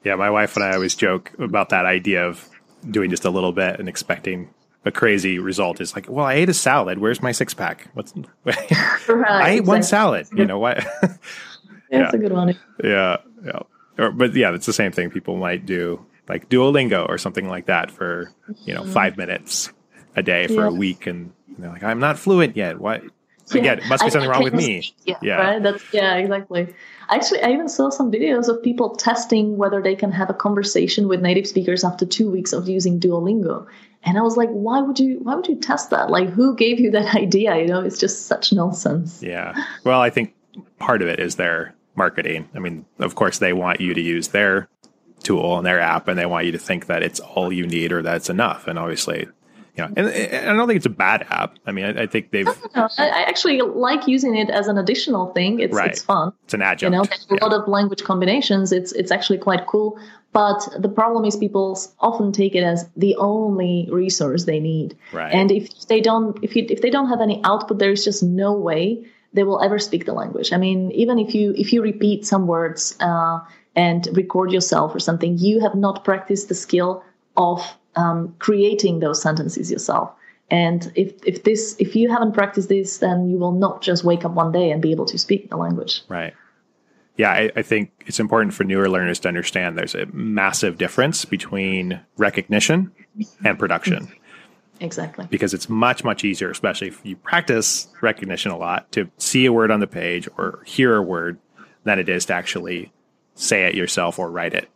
[0.04, 2.50] Yeah, my wife and I always joke about that idea of
[2.90, 4.50] doing just a little bit and expecting
[4.84, 6.98] a crazy result is like, well, I ate a salad.
[6.98, 7.88] Where's my six pack?
[7.94, 8.14] What's
[8.44, 9.62] right, I ate exactly.
[9.62, 10.28] one salad.
[10.34, 10.84] You know what?
[11.92, 12.58] yeah, that's a good one.
[12.84, 13.60] Yeah, yeah.
[13.98, 15.10] Or, but yeah, it's the same thing.
[15.10, 18.34] People might do like Duolingo or something like that for
[18.66, 18.92] you know mm-hmm.
[18.92, 19.72] five minutes
[20.16, 20.68] a day for yeah.
[20.68, 22.80] a week, and they're like, I'm not fluent yet.
[22.80, 23.04] What?
[23.52, 23.84] Again, yeah.
[23.84, 24.94] it must be something I, wrong with me.
[25.06, 25.36] Yeah, yeah.
[25.36, 25.64] Right?
[25.64, 26.74] That's yeah, exactly.
[27.10, 31.10] Actually, I even saw some videos of people testing whether they can have a conversation
[31.10, 33.68] with native speakers after two weeks of using Duolingo.
[34.04, 36.10] And I was like, why would you why would you test that?
[36.10, 37.58] Like who gave you that idea?
[37.58, 39.22] You know, it's just such nonsense.
[39.22, 39.54] Yeah.
[39.84, 40.34] Well, I think
[40.80, 42.50] part of it is their marketing.
[42.56, 44.70] I mean, of course they want you to use their
[45.24, 47.92] tool and their app and they want you to think that it's all you need
[47.92, 48.68] or that it's enough.
[48.68, 49.28] And obviously
[49.76, 51.58] you know, and, and, I don't think it's a bad app.
[51.66, 52.48] I mean, I, I think they've.
[52.76, 55.60] I, I, actually like using it as an additional thing.
[55.60, 55.92] It's right.
[55.92, 56.34] it's fun.
[56.44, 56.94] It's an adjunct.
[56.94, 57.46] You know, there's a yeah.
[57.46, 58.74] lot of language combinations.
[58.74, 59.98] It's it's actually quite cool.
[60.34, 64.98] But the problem is people often take it as the only resource they need.
[65.14, 65.34] Right.
[65.34, 68.24] And if they don't, if you, if they don't have any output, there is just
[68.24, 70.52] no way they will ever speak the language.
[70.54, 73.40] I mean, even if you if you repeat some words uh,
[73.76, 77.04] and record yourself or something, you have not practiced the skill
[77.38, 77.62] of
[77.96, 80.12] um, creating those sentences yourself.
[80.50, 84.26] And if, if this if you haven't practiced this, then you will not just wake
[84.26, 86.02] up one day and be able to speak the language.
[86.10, 86.34] Right.
[87.18, 91.24] Yeah, I, I think it's important for newer learners to understand there's a massive difference
[91.24, 92.92] between recognition
[93.46, 94.12] and production.
[94.82, 95.28] Exactly.
[95.30, 99.54] Because it's much, much easier, especially if you practice recognition a lot, to see a
[99.54, 101.40] word on the page or hear a word
[101.84, 102.92] than it is to actually
[103.36, 104.70] say it yourself or write it.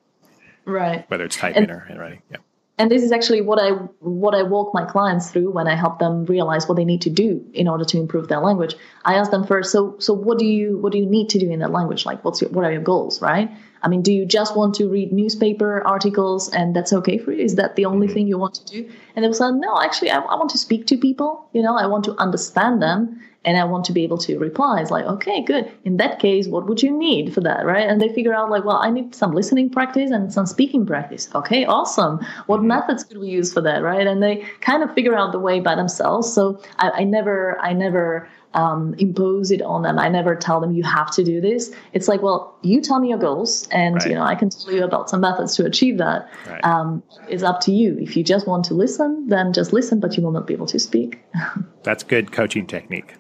[0.66, 1.10] Right.
[1.10, 2.22] Whether it's typing and, or writing.
[2.32, 2.38] Yeah
[2.78, 6.00] and this is actually what I what I walk my clients through when I help
[6.00, 8.76] them realize what they need to do in order to improve their language.
[9.06, 11.50] I ask them first, so so what do you what do you need to do
[11.50, 12.06] in that language?
[12.06, 13.50] Like what's your what are your goals, right?
[13.86, 17.44] I mean, do you just want to read newspaper articles and that's okay for you?
[17.44, 18.90] Is that the only thing you want to do?
[19.16, 21.48] And they were like, no, actually, I, I want to speak to people.
[21.54, 24.82] You know, I want to understand them and I want to be able to reply.
[24.82, 25.72] It's like, okay, good.
[25.84, 27.88] In that case, what would you need for that, right?
[27.88, 31.30] And they figure out like, well, I need some listening practice and some speaking practice.
[31.36, 32.26] Okay, awesome.
[32.48, 32.70] What mm-hmm.
[32.70, 34.08] methods could we use for that, right?
[34.08, 36.34] And they kind of figure out the way by themselves.
[36.34, 40.00] So I, I never, I never um, impose it on them.
[40.00, 41.72] I never tell them you have to do this.
[41.94, 44.08] It's like, well, you tell me your goals, and right.
[44.08, 46.28] you know I can tell you about some methods to achieve that.
[46.48, 46.64] Right.
[46.64, 47.98] Um, it's up to you.
[48.00, 50.68] If you just want to listen, then just listen, but you will not be able
[50.68, 51.22] to speak.
[51.84, 53.14] That's good coaching technique.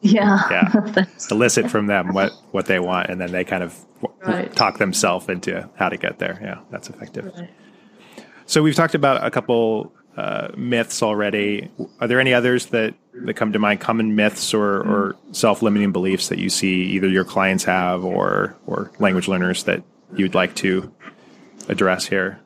[0.00, 0.40] Yeah.
[0.50, 1.04] Yeah.
[1.30, 3.78] Elicit from them what, what they want, and then they kind of
[4.26, 4.54] right.
[4.54, 6.38] talk themselves into how to get there.
[6.42, 7.32] Yeah, that's effective.
[8.46, 11.70] So we've talked about a couple uh, myths already.
[12.00, 15.92] Are there any others that, that come to mind, common myths or, or self limiting
[15.92, 19.84] beliefs that you see either your clients have or, or language learners that
[20.16, 20.92] you'd like to
[21.68, 22.40] address here?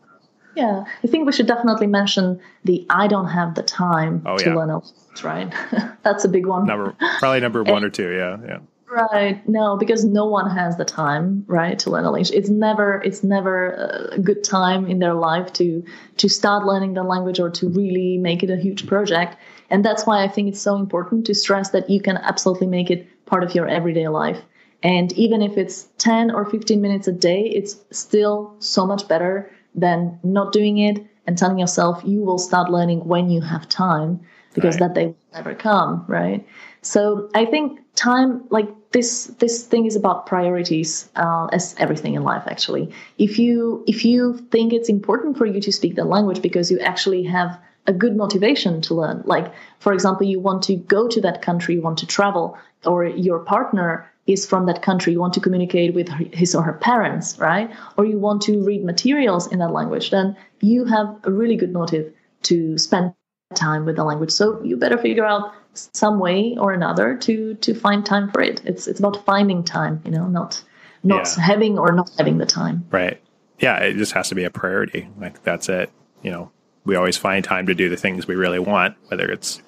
[0.54, 4.50] Yeah, I think we should definitely mention the I don't have the time oh, to
[4.50, 4.54] yeah.
[4.54, 4.82] learn a
[5.24, 5.50] right?
[6.02, 6.66] That's a big one.
[6.66, 8.58] Number probably number one or two, yeah, yeah.
[8.92, 9.48] Right.
[9.48, 12.31] No, because no one has the time, right, to learn a language.
[12.37, 15.83] It's never it's never a good time in their life to
[16.18, 19.37] to start learning the language or to really make it a huge project.
[19.70, 22.90] And that's why I think it's so important to stress that you can absolutely make
[22.90, 24.42] it part of your everyday life.
[24.83, 29.50] And even if it's 10 or 15 minutes a day, it's still so much better
[29.74, 34.20] than not doing it and telling yourself you will start learning when you have time
[34.54, 34.88] because right.
[34.88, 36.46] that day will never come, right?
[36.82, 42.22] So I think time, like this, this thing is about priorities, uh, as everything in
[42.24, 42.42] life.
[42.46, 46.70] Actually, if you if you think it's important for you to speak the language because
[46.70, 51.08] you actually have a good motivation to learn, like for example, you want to go
[51.08, 55.20] to that country, you want to travel, or your partner is from that country, you
[55.20, 57.70] want to communicate with his or her parents, right?
[57.96, 61.72] Or you want to read materials in that language, then you have a really good
[61.72, 63.14] motive to spend
[63.54, 64.30] time with the language.
[64.30, 68.62] So you better figure out some way or another to to find time for it.
[68.64, 70.62] It's it's about finding time, you know, not
[71.02, 71.44] not yeah.
[71.44, 72.87] having or not having the time.
[72.90, 73.20] Right.
[73.58, 75.08] Yeah, it just has to be a priority.
[75.18, 75.90] Like that's it.
[76.22, 76.52] You know,
[76.85, 79.62] we always find time to do the things we really want, whether it's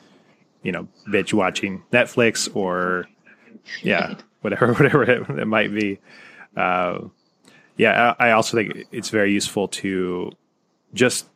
[0.63, 3.07] you know bitch watching Netflix or
[3.83, 4.23] yeah, right.
[4.41, 5.99] whatever whatever it, it might be.
[6.57, 7.01] Uh,
[7.77, 10.31] yeah, I also think it's very useful to
[10.93, 11.27] just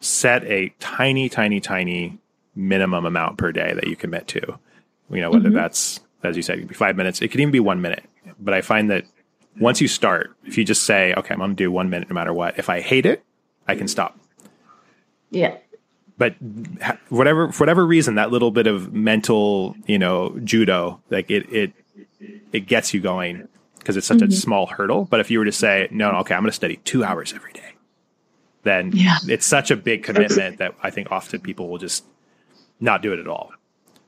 [0.00, 2.18] set a tiny, tiny, tiny
[2.54, 4.58] minimum amount per day that you commit to.
[5.10, 5.56] You know, whether mm-hmm.
[5.56, 8.04] that's, as you said, could be five minutes, it could even be one minute.
[8.38, 9.04] But I find that
[9.58, 12.14] once you start, if you just say, okay, I'm going to do one minute no
[12.14, 13.24] matter what, if I hate it,
[13.66, 14.18] I can stop.
[15.30, 15.56] Yeah.
[16.16, 16.34] But
[17.08, 21.72] whatever, for whatever reason, that little bit of mental, you know, judo, like it, it,
[22.52, 23.48] it gets you going
[23.78, 24.28] because it's such mm-hmm.
[24.28, 25.06] a small hurdle.
[25.06, 27.32] But if you were to say, no, no okay, I'm going to study two hours
[27.32, 27.74] every day
[28.64, 29.16] then yeah.
[29.28, 32.04] it's such a big commitment that I think often people will just
[32.80, 33.52] not do it at all.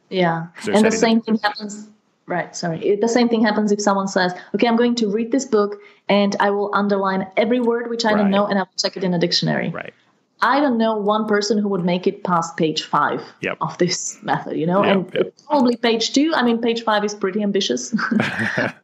[0.09, 0.49] Yeah.
[0.66, 1.88] And the same thing happens.
[2.27, 2.57] Right.
[2.57, 2.97] Sorry.
[2.97, 6.35] The same thing happens if someone says, okay, I'm going to read this book and
[6.40, 8.19] I will underline every word which I right.
[8.19, 9.69] don't know and I will check it in a dictionary.
[9.69, 9.95] Right.
[10.42, 13.57] I don't know one person who would make it past page five yep.
[13.61, 15.35] of this method, you know, yep, and yep.
[15.46, 16.33] probably page two.
[16.35, 17.94] I mean, page five is pretty ambitious.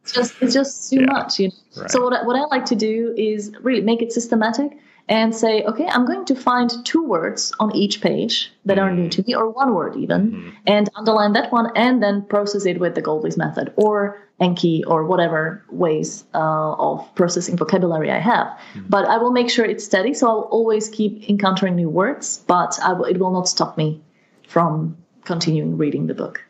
[0.01, 1.05] it's just it's just too yeah.
[1.05, 1.81] much, you know.
[1.81, 1.91] Right.
[1.91, 4.77] So what I, what I like to do is really make it systematic
[5.09, 9.09] and say, okay, I'm going to find two words on each page that are new
[9.09, 10.49] to me, or one word even, mm-hmm.
[10.65, 15.03] and underline that one, and then process it with the Goldlist method or Anki or
[15.03, 18.47] whatever ways uh, of processing vocabulary I have.
[18.47, 18.87] Mm-hmm.
[18.87, 22.79] But I will make sure it's steady, so I'll always keep encountering new words, but
[22.81, 24.01] will, it will not stop me
[24.47, 26.43] from continuing reading the book.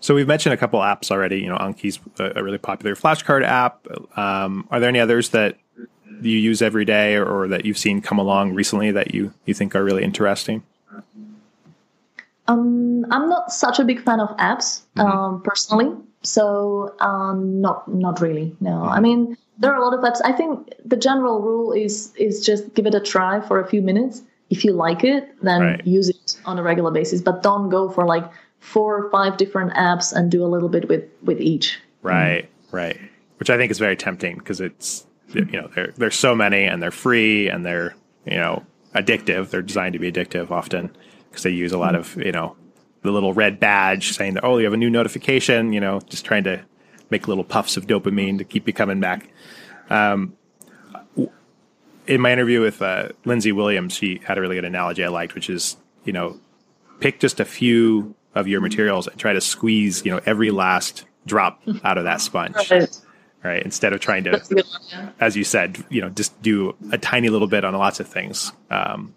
[0.00, 1.38] So we've mentioned a couple apps already.
[1.40, 3.86] You know, Anki's a, a really popular flashcard app.
[4.18, 5.58] Um, are there any others that
[6.20, 9.74] you use every day or, that you've seen come along recently that you, you think
[9.74, 10.62] are really interesting?
[12.48, 15.00] Um, I'm not such a big fan of apps mm-hmm.
[15.00, 18.56] um, personally, so um, not not really.
[18.60, 18.88] No, mm-hmm.
[18.88, 20.20] I mean there are a lot of apps.
[20.24, 23.80] I think the general rule is is just give it a try for a few
[23.80, 24.22] minutes.
[24.50, 25.86] If you like it, then right.
[25.86, 27.20] use it on a regular basis.
[27.22, 30.88] But don't go for like four or five different apps and do a little bit
[30.88, 31.78] with with each.
[32.02, 32.76] Right, mm-hmm.
[32.76, 33.00] right.
[33.38, 36.90] Which I think is very tempting because it's you know, there's so many and they're
[36.90, 38.64] free and they're, you know,
[38.94, 39.50] addictive.
[39.50, 40.94] They're designed to be addictive often
[41.30, 42.56] because they use a lot of, you know,
[43.02, 46.24] the little red badge saying that, oh, you have a new notification, you know, just
[46.24, 46.62] trying to
[47.10, 49.28] make little puffs of dopamine to keep you coming back.
[49.90, 50.36] Um,
[52.06, 55.34] in my interview with uh, Lindsay Williams, she had a really good analogy I liked,
[55.34, 56.38] which is, you know,
[57.00, 61.04] pick just a few of your materials and try to squeeze, you know, every last
[61.26, 62.70] drop out of that sponge.
[62.70, 62.98] Right
[63.42, 63.62] right?
[63.62, 65.10] Instead of trying to, yeah.
[65.20, 68.52] as you said, you know, just do a tiny little bit on lots of things.
[68.70, 69.14] Um,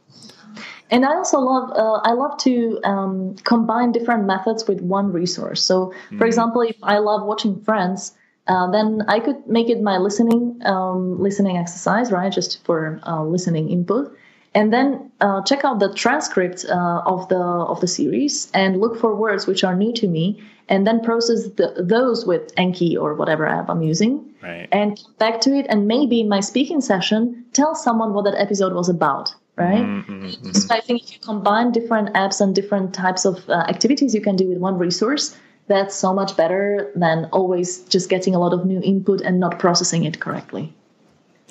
[0.92, 5.64] and I also love uh, I love to um, combine different methods with one resource.
[5.64, 6.28] So, for mm.
[6.28, 8.14] example, if I love watching Friends,
[8.48, 12.32] uh, then I could make it my listening um, listening exercise, right?
[12.32, 14.16] Just for uh, listening input,
[14.56, 18.98] and then uh, check out the transcript uh, of the of the series and look
[18.98, 23.14] for words which are new to me, and then process the, those with Anki or
[23.14, 24.68] whatever app I'm using, right.
[24.72, 25.68] and come back to it.
[25.70, 29.86] And maybe in my speaking session, tell someone what that episode was about right?
[29.86, 30.52] Mm-hmm, mm-hmm.
[30.52, 34.20] So I think if you combine different apps and different types of uh, activities you
[34.20, 35.38] can do with one resource,
[35.68, 39.58] that's so much better than always just getting a lot of new input and not
[39.58, 40.74] processing it correctly.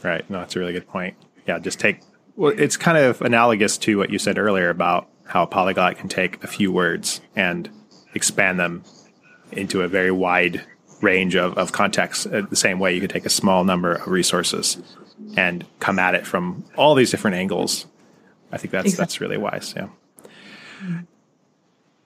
[0.02, 0.28] Right.
[0.28, 1.16] No, that's a really good point.
[1.46, 2.00] Yeah, just take.
[2.36, 6.08] Well, it's kind of analogous to what you said earlier about how a polyglot can
[6.08, 7.70] take a few words and
[8.14, 8.84] expand them
[9.52, 10.64] into a very wide
[11.00, 12.26] range of, of contexts.
[12.26, 14.78] Uh, the same way you could take a small number of resources
[15.36, 17.86] and come at it from all these different angles
[18.54, 19.02] I think that's exactly.
[19.02, 19.74] that's really wise.
[19.76, 19.88] Yeah.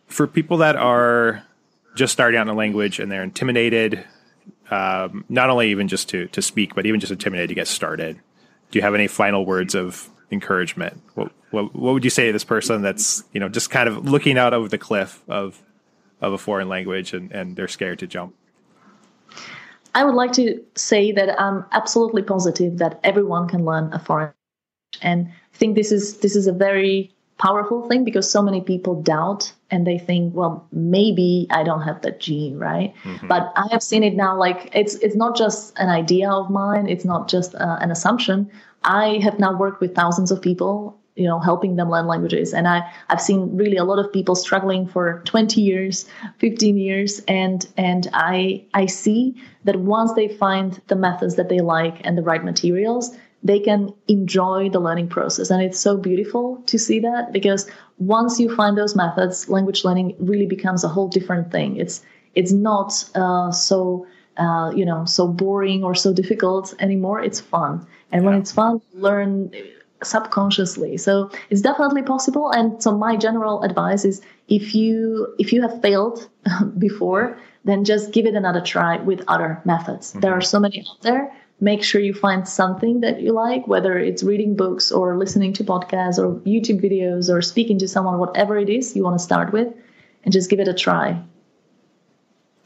[0.07, 1.43] For people that are
[1.95, 4.03] just starting out in a language and they're intimidated,
[4.71, 8.19] um, not only even just to to speak, but even just intimidated to get started.
[8.71, 11.01] Do you have any final words of encouragement?
[11.15, 14.05] What, what, what would you say to this person that's you know just kind of
[14.09, 15.63] looking out over the cliff of
[16.21, 18.35] of a foreign language and, and they're scared to jump?
[19.95, 24.27] I would like to say that I'm absolutely positive that everyone can learn a foreign
[24.27, 28.61] language, and I think this is this is a very powerful thing because so many
[28.61, 32.93] people doubt and they think, well, maybe I don't have that gene, right?
[33.05, 33.29] Mm-hmm.
[33.29, 34.37] But I have seen it now.
[34.37, 36.89] Like it's it's not just an idea of mine.
[36.89, 38.51] It's not just uh, an assumption.
[38.85, 42.69] I have now worked with thousands of people you know helping them learn languages and
[42.69, 46.07] i i've seen really a lot of people struggling for 20 years
[46.39, 51.59] 15 years and and i i see that once they find the methods that they
[51.59, 55.51] like and the right materials they can enjoy the learning process.
[55.51, 60.17] And it's so beautiful to see that because once you find those methods, language learning
[60.19, 61.77] really becomes a whole different thing.
[61.77, 62.03] It's
[62.35, 67.21] it's not uh, so uh, you know so boring or so difficult anymore.
[67.21, 68.31] It's fun, and yeah.
[68.31, 69.53] when it's fun, learn
[70.03, 70.97] subconsciously.
[70.97, 72.51] So it's definitely possible.
[72.51, 76.29] And so my general advice is if you if you have failed
[76.79, 80.11] before, then just give it another try with other methods.
[80.11, 80.21] Mm-hmm.
[80.21, 83.99] There are so many out there make sure you find something that you like, whether
[83.99, 88.59] it's reading books or listening to podcasts or YouTube videos or speaking to someone, whatever
[88.59, 89.69] it is you want to start with,
[90.25, 91.21] and just give it a try.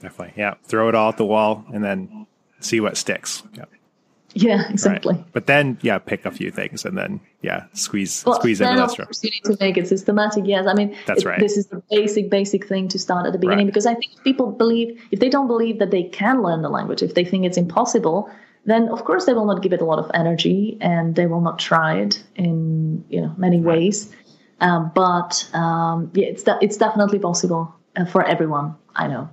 [0.01, 0.35] Definitely.
[0.37, 0.55] Yeah.
[0.65, 2.27] Throw it all at the wall and then
[2.61, 3.43] see what sticks.
[3.55, 3.65] Yeah.
[4.35, 5.15] Yeah, exactly.
[5.15, 5.33] Right.
[5.33, 8.91] But then, yeah, pick a few things and then, yeah, squeeze well, squeeze into that
[8.91, 9.09] stuff.
[9.23, 10.45] You need to make it systematic.
[10.47, 11.41] Yes, I mean, that's it, right.
[11.41, 13.73] This is the basic, basic thing to start at the beginning right.
[13.73, 17.03] because I think people believe if they don't believe that they can learn the language,
[17.03, 18.31] if they think it's impossible,
[18.65, 21.41] then of course they will not give it a lot of energy and they will
[21.41, 23.77] not try it in you know many right.
[23.77, 24.13] ways.
[24.61, 28.77] Um, but um, yeah, it's de- it's definitely possible uh, for everyone.
[28.95, 29.31] I know.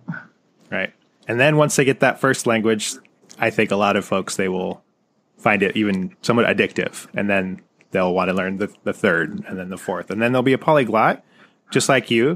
[0.72, 0.94] Right,
[1.28, 2.94] and then once they get that first language,
[3.38, 4.84] I think a lot of folks they will
[5.40, 9.58] find it even somewhat addictive, and then they'll want to learn the, the third, and
[9.58, 11.24] then the fourth, and then they'll be a polyglot,
[11.72, 12.36] just like you,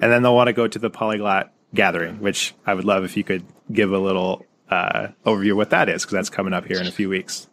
[0.00, 3.16] and then they'll want to go to the polyglot gathering, which I would love if
[3.16, 6.66] you could give a little uh, overview of what that is because that's coming up
[6.66, 7.48] here in a few weeks.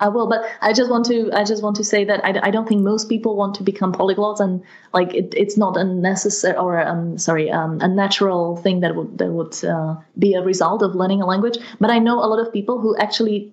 [0.00, 2.50] I will, but I just want to I just want to say that I, I
[2.50, 6.56] don't think most people want to become polyglots, and like it, it's not a necessary
[6.56, 10.82] or um, sorry um, a natural thing that would that would uh, be a result
[10.82, 11.58] of learning a language.
[11.78, 13.52] But I know a lot of people who actually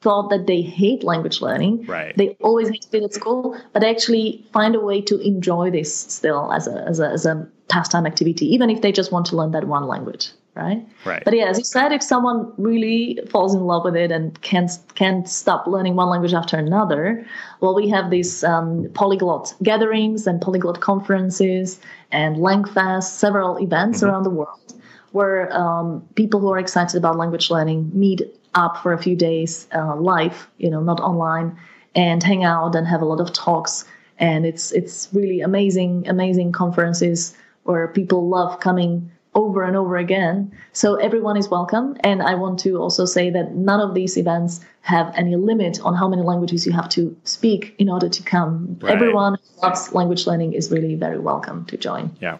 [0.00, 1.84] thought that they hate language learning.
[1.86, 2.16] Right.
[2.16, 6.52] They always hated it at school, but actually find a way to enjoy this still
[6.52, 9.50] as a as a as a pastime activity, even if they just want to learn
[9.52, 10.84] that one language right?
[11.04, 11.22] Right.
[11.24, 14.70] But yeah, as you said, if someone really falls in love with it and can't
[14.96, 17.24] can't stop learning one language after another,
[17.60, 21.80] well, we have these um, polyglot gatherings and polyglot conferences
[22.10, 24.10] and Langfest, several events mm-hmm.
[24.10, 24.74] around the world
[25.12, 28.20] where um, people who are excited about language learning meet
[28.58, 31.56] up for a few days uh, live, you know, not online,
[31.94, 33.84] and hang out and have a lot of talks.
[34.18, 40.50] And it's it's really amazing, amazing conferences where people love coming over and over again.
[40.72, 41.96] So everyone is welcome.
[42.00, 45.94] And I want to also say that none of these events have any limit on
[45.94, 48.76] how many languages you have to speak in order to come.
[48.80, 48.92] Right.
[48.92, 52.16] Everyone who loves language learning is really very welcome to join.
[52.20, 52.38] Yeah.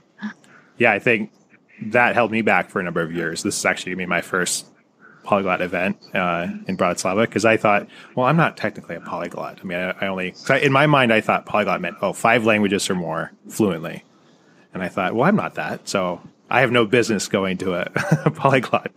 [0.79, 1.31] Yeah, I think
[1.83, 3.43] that held me back for a number of years.
[3.43, 4.67] This is actually me my first
[5.29, 9.59] polyglot event uh, in Bratislava because I thought, well, I'm not technically a polyglot.
[9.61, 12.47] I mean, I, I only I, in my mind I thought polyglot meant oh five
[12.47, 14.05] languages or more fluently,
[14.73, 15.87] and I thought, well, I'm not that.
[15.87, 17.93] So I have no business going to a,
[18.25, 18.91] a polyglot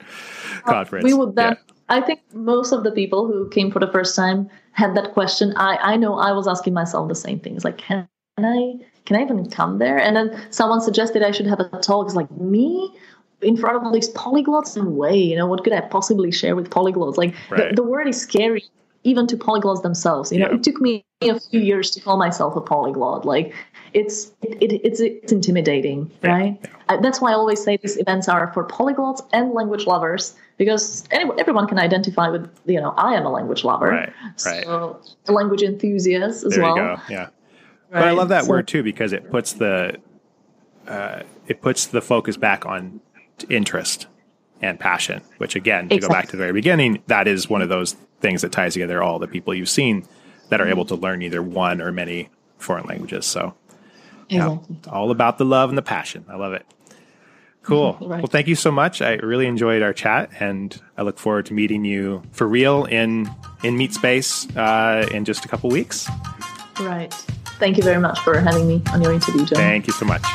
[0.63, 1.03] conference.
[1.03, 1.51] We would then.
[1.51, 1.75] Yeah.
[1.89, 5.53] I think most of the people who came for the first time had that question.
[5.57, 8.07] I, I know I was asking myself the same things like, can
[8.37, 9.97] I can I even come there?
[9.97, 12.05] And then someone suggested I should have a talk.
[12.05, 12.95] It's like me
[13.41, 14.75] in front of all these polyglots.
[14.75, 15.17] No way.
[15.17, 17.17] You know what could I possibly share with polyglots?
[17.17, 17.69] Like right.
[17.69, 18.63] the, the, word is scary
[19.03, 20.31] even to polyglots themselves.
[20.31, 23.25] You know, it took me a few years to call myself a polyglot.
[23.25, 23.53] Like
[23.93, 26.57] it's it, it, it's it's intimidating, right?
[26.63, 26.69] Yeah.
[26.89, 31.03] Uh, that's why I always say these events are for polyglots and language lovers because
[31.11, 34.13] anyone, everyone can identify with you know I am a language lover, right?
[34.45, 34.63] Right.
[34.63, 37.01] So a language enthusiast as there well.
[37.09, 37.17] Yeah.
[37.17, 37.29] Right.
[37.99, 39.97] But I love that so, word too because it puts the
[40.87, 43.01] uh, it puts the focus back on
[43.49, 44.07] interest
[44.61, 46.07] and passion, which again, to exactly.
[46.07, 49.01] go back to the very beginning, that is one of those things that ties together
[49.01, 50.05] all the people you've seen
[50.49, 53.25] that are able to learn either one or many foreign languages.
[53.25, 53.55] So,
[54.29, 54.75] exactly.
[54.83, 56.25] yeah, all about the love and the passion.
[56.29, 56.65] I love it.
[57.63, 57.97] Cool.
[58.01, 58.17] right.
[58.17, 59.01] Well, thank you so much.
[59.01, 63.29] I really enjoyed our chat, and I look forward to meeting you for real in
[63.63, 66.09] in Meet Space uh, in just a couple weeks.
[66.79, 67.13] Right.
[67.59, 69.57] Thank you very much for having me on your interview, John.
[69.57, 70.25] Thank you so much.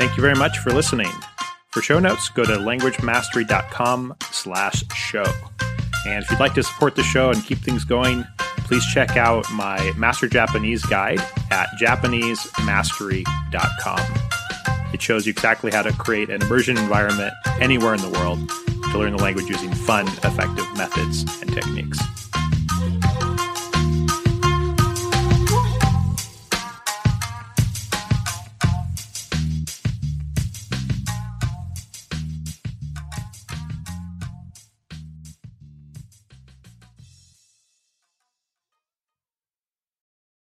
[0.00, 1.10] Thank you very much for listening.
[1.72, 5.26] For show notes, go to languagemastery.com slash show.
[6.06, 8.24] And if you'd like to support the show and keep things going,
[8.64, 11.20] please check out my Master Japanese guide
[11.50, 14.00] at japanesemastery.com.
[14.94, 18.38] It shows you exactly how to create an immersion environment anywhere in the world
[18.92, 22.19] to learn the language using fun, effective methods and techniques.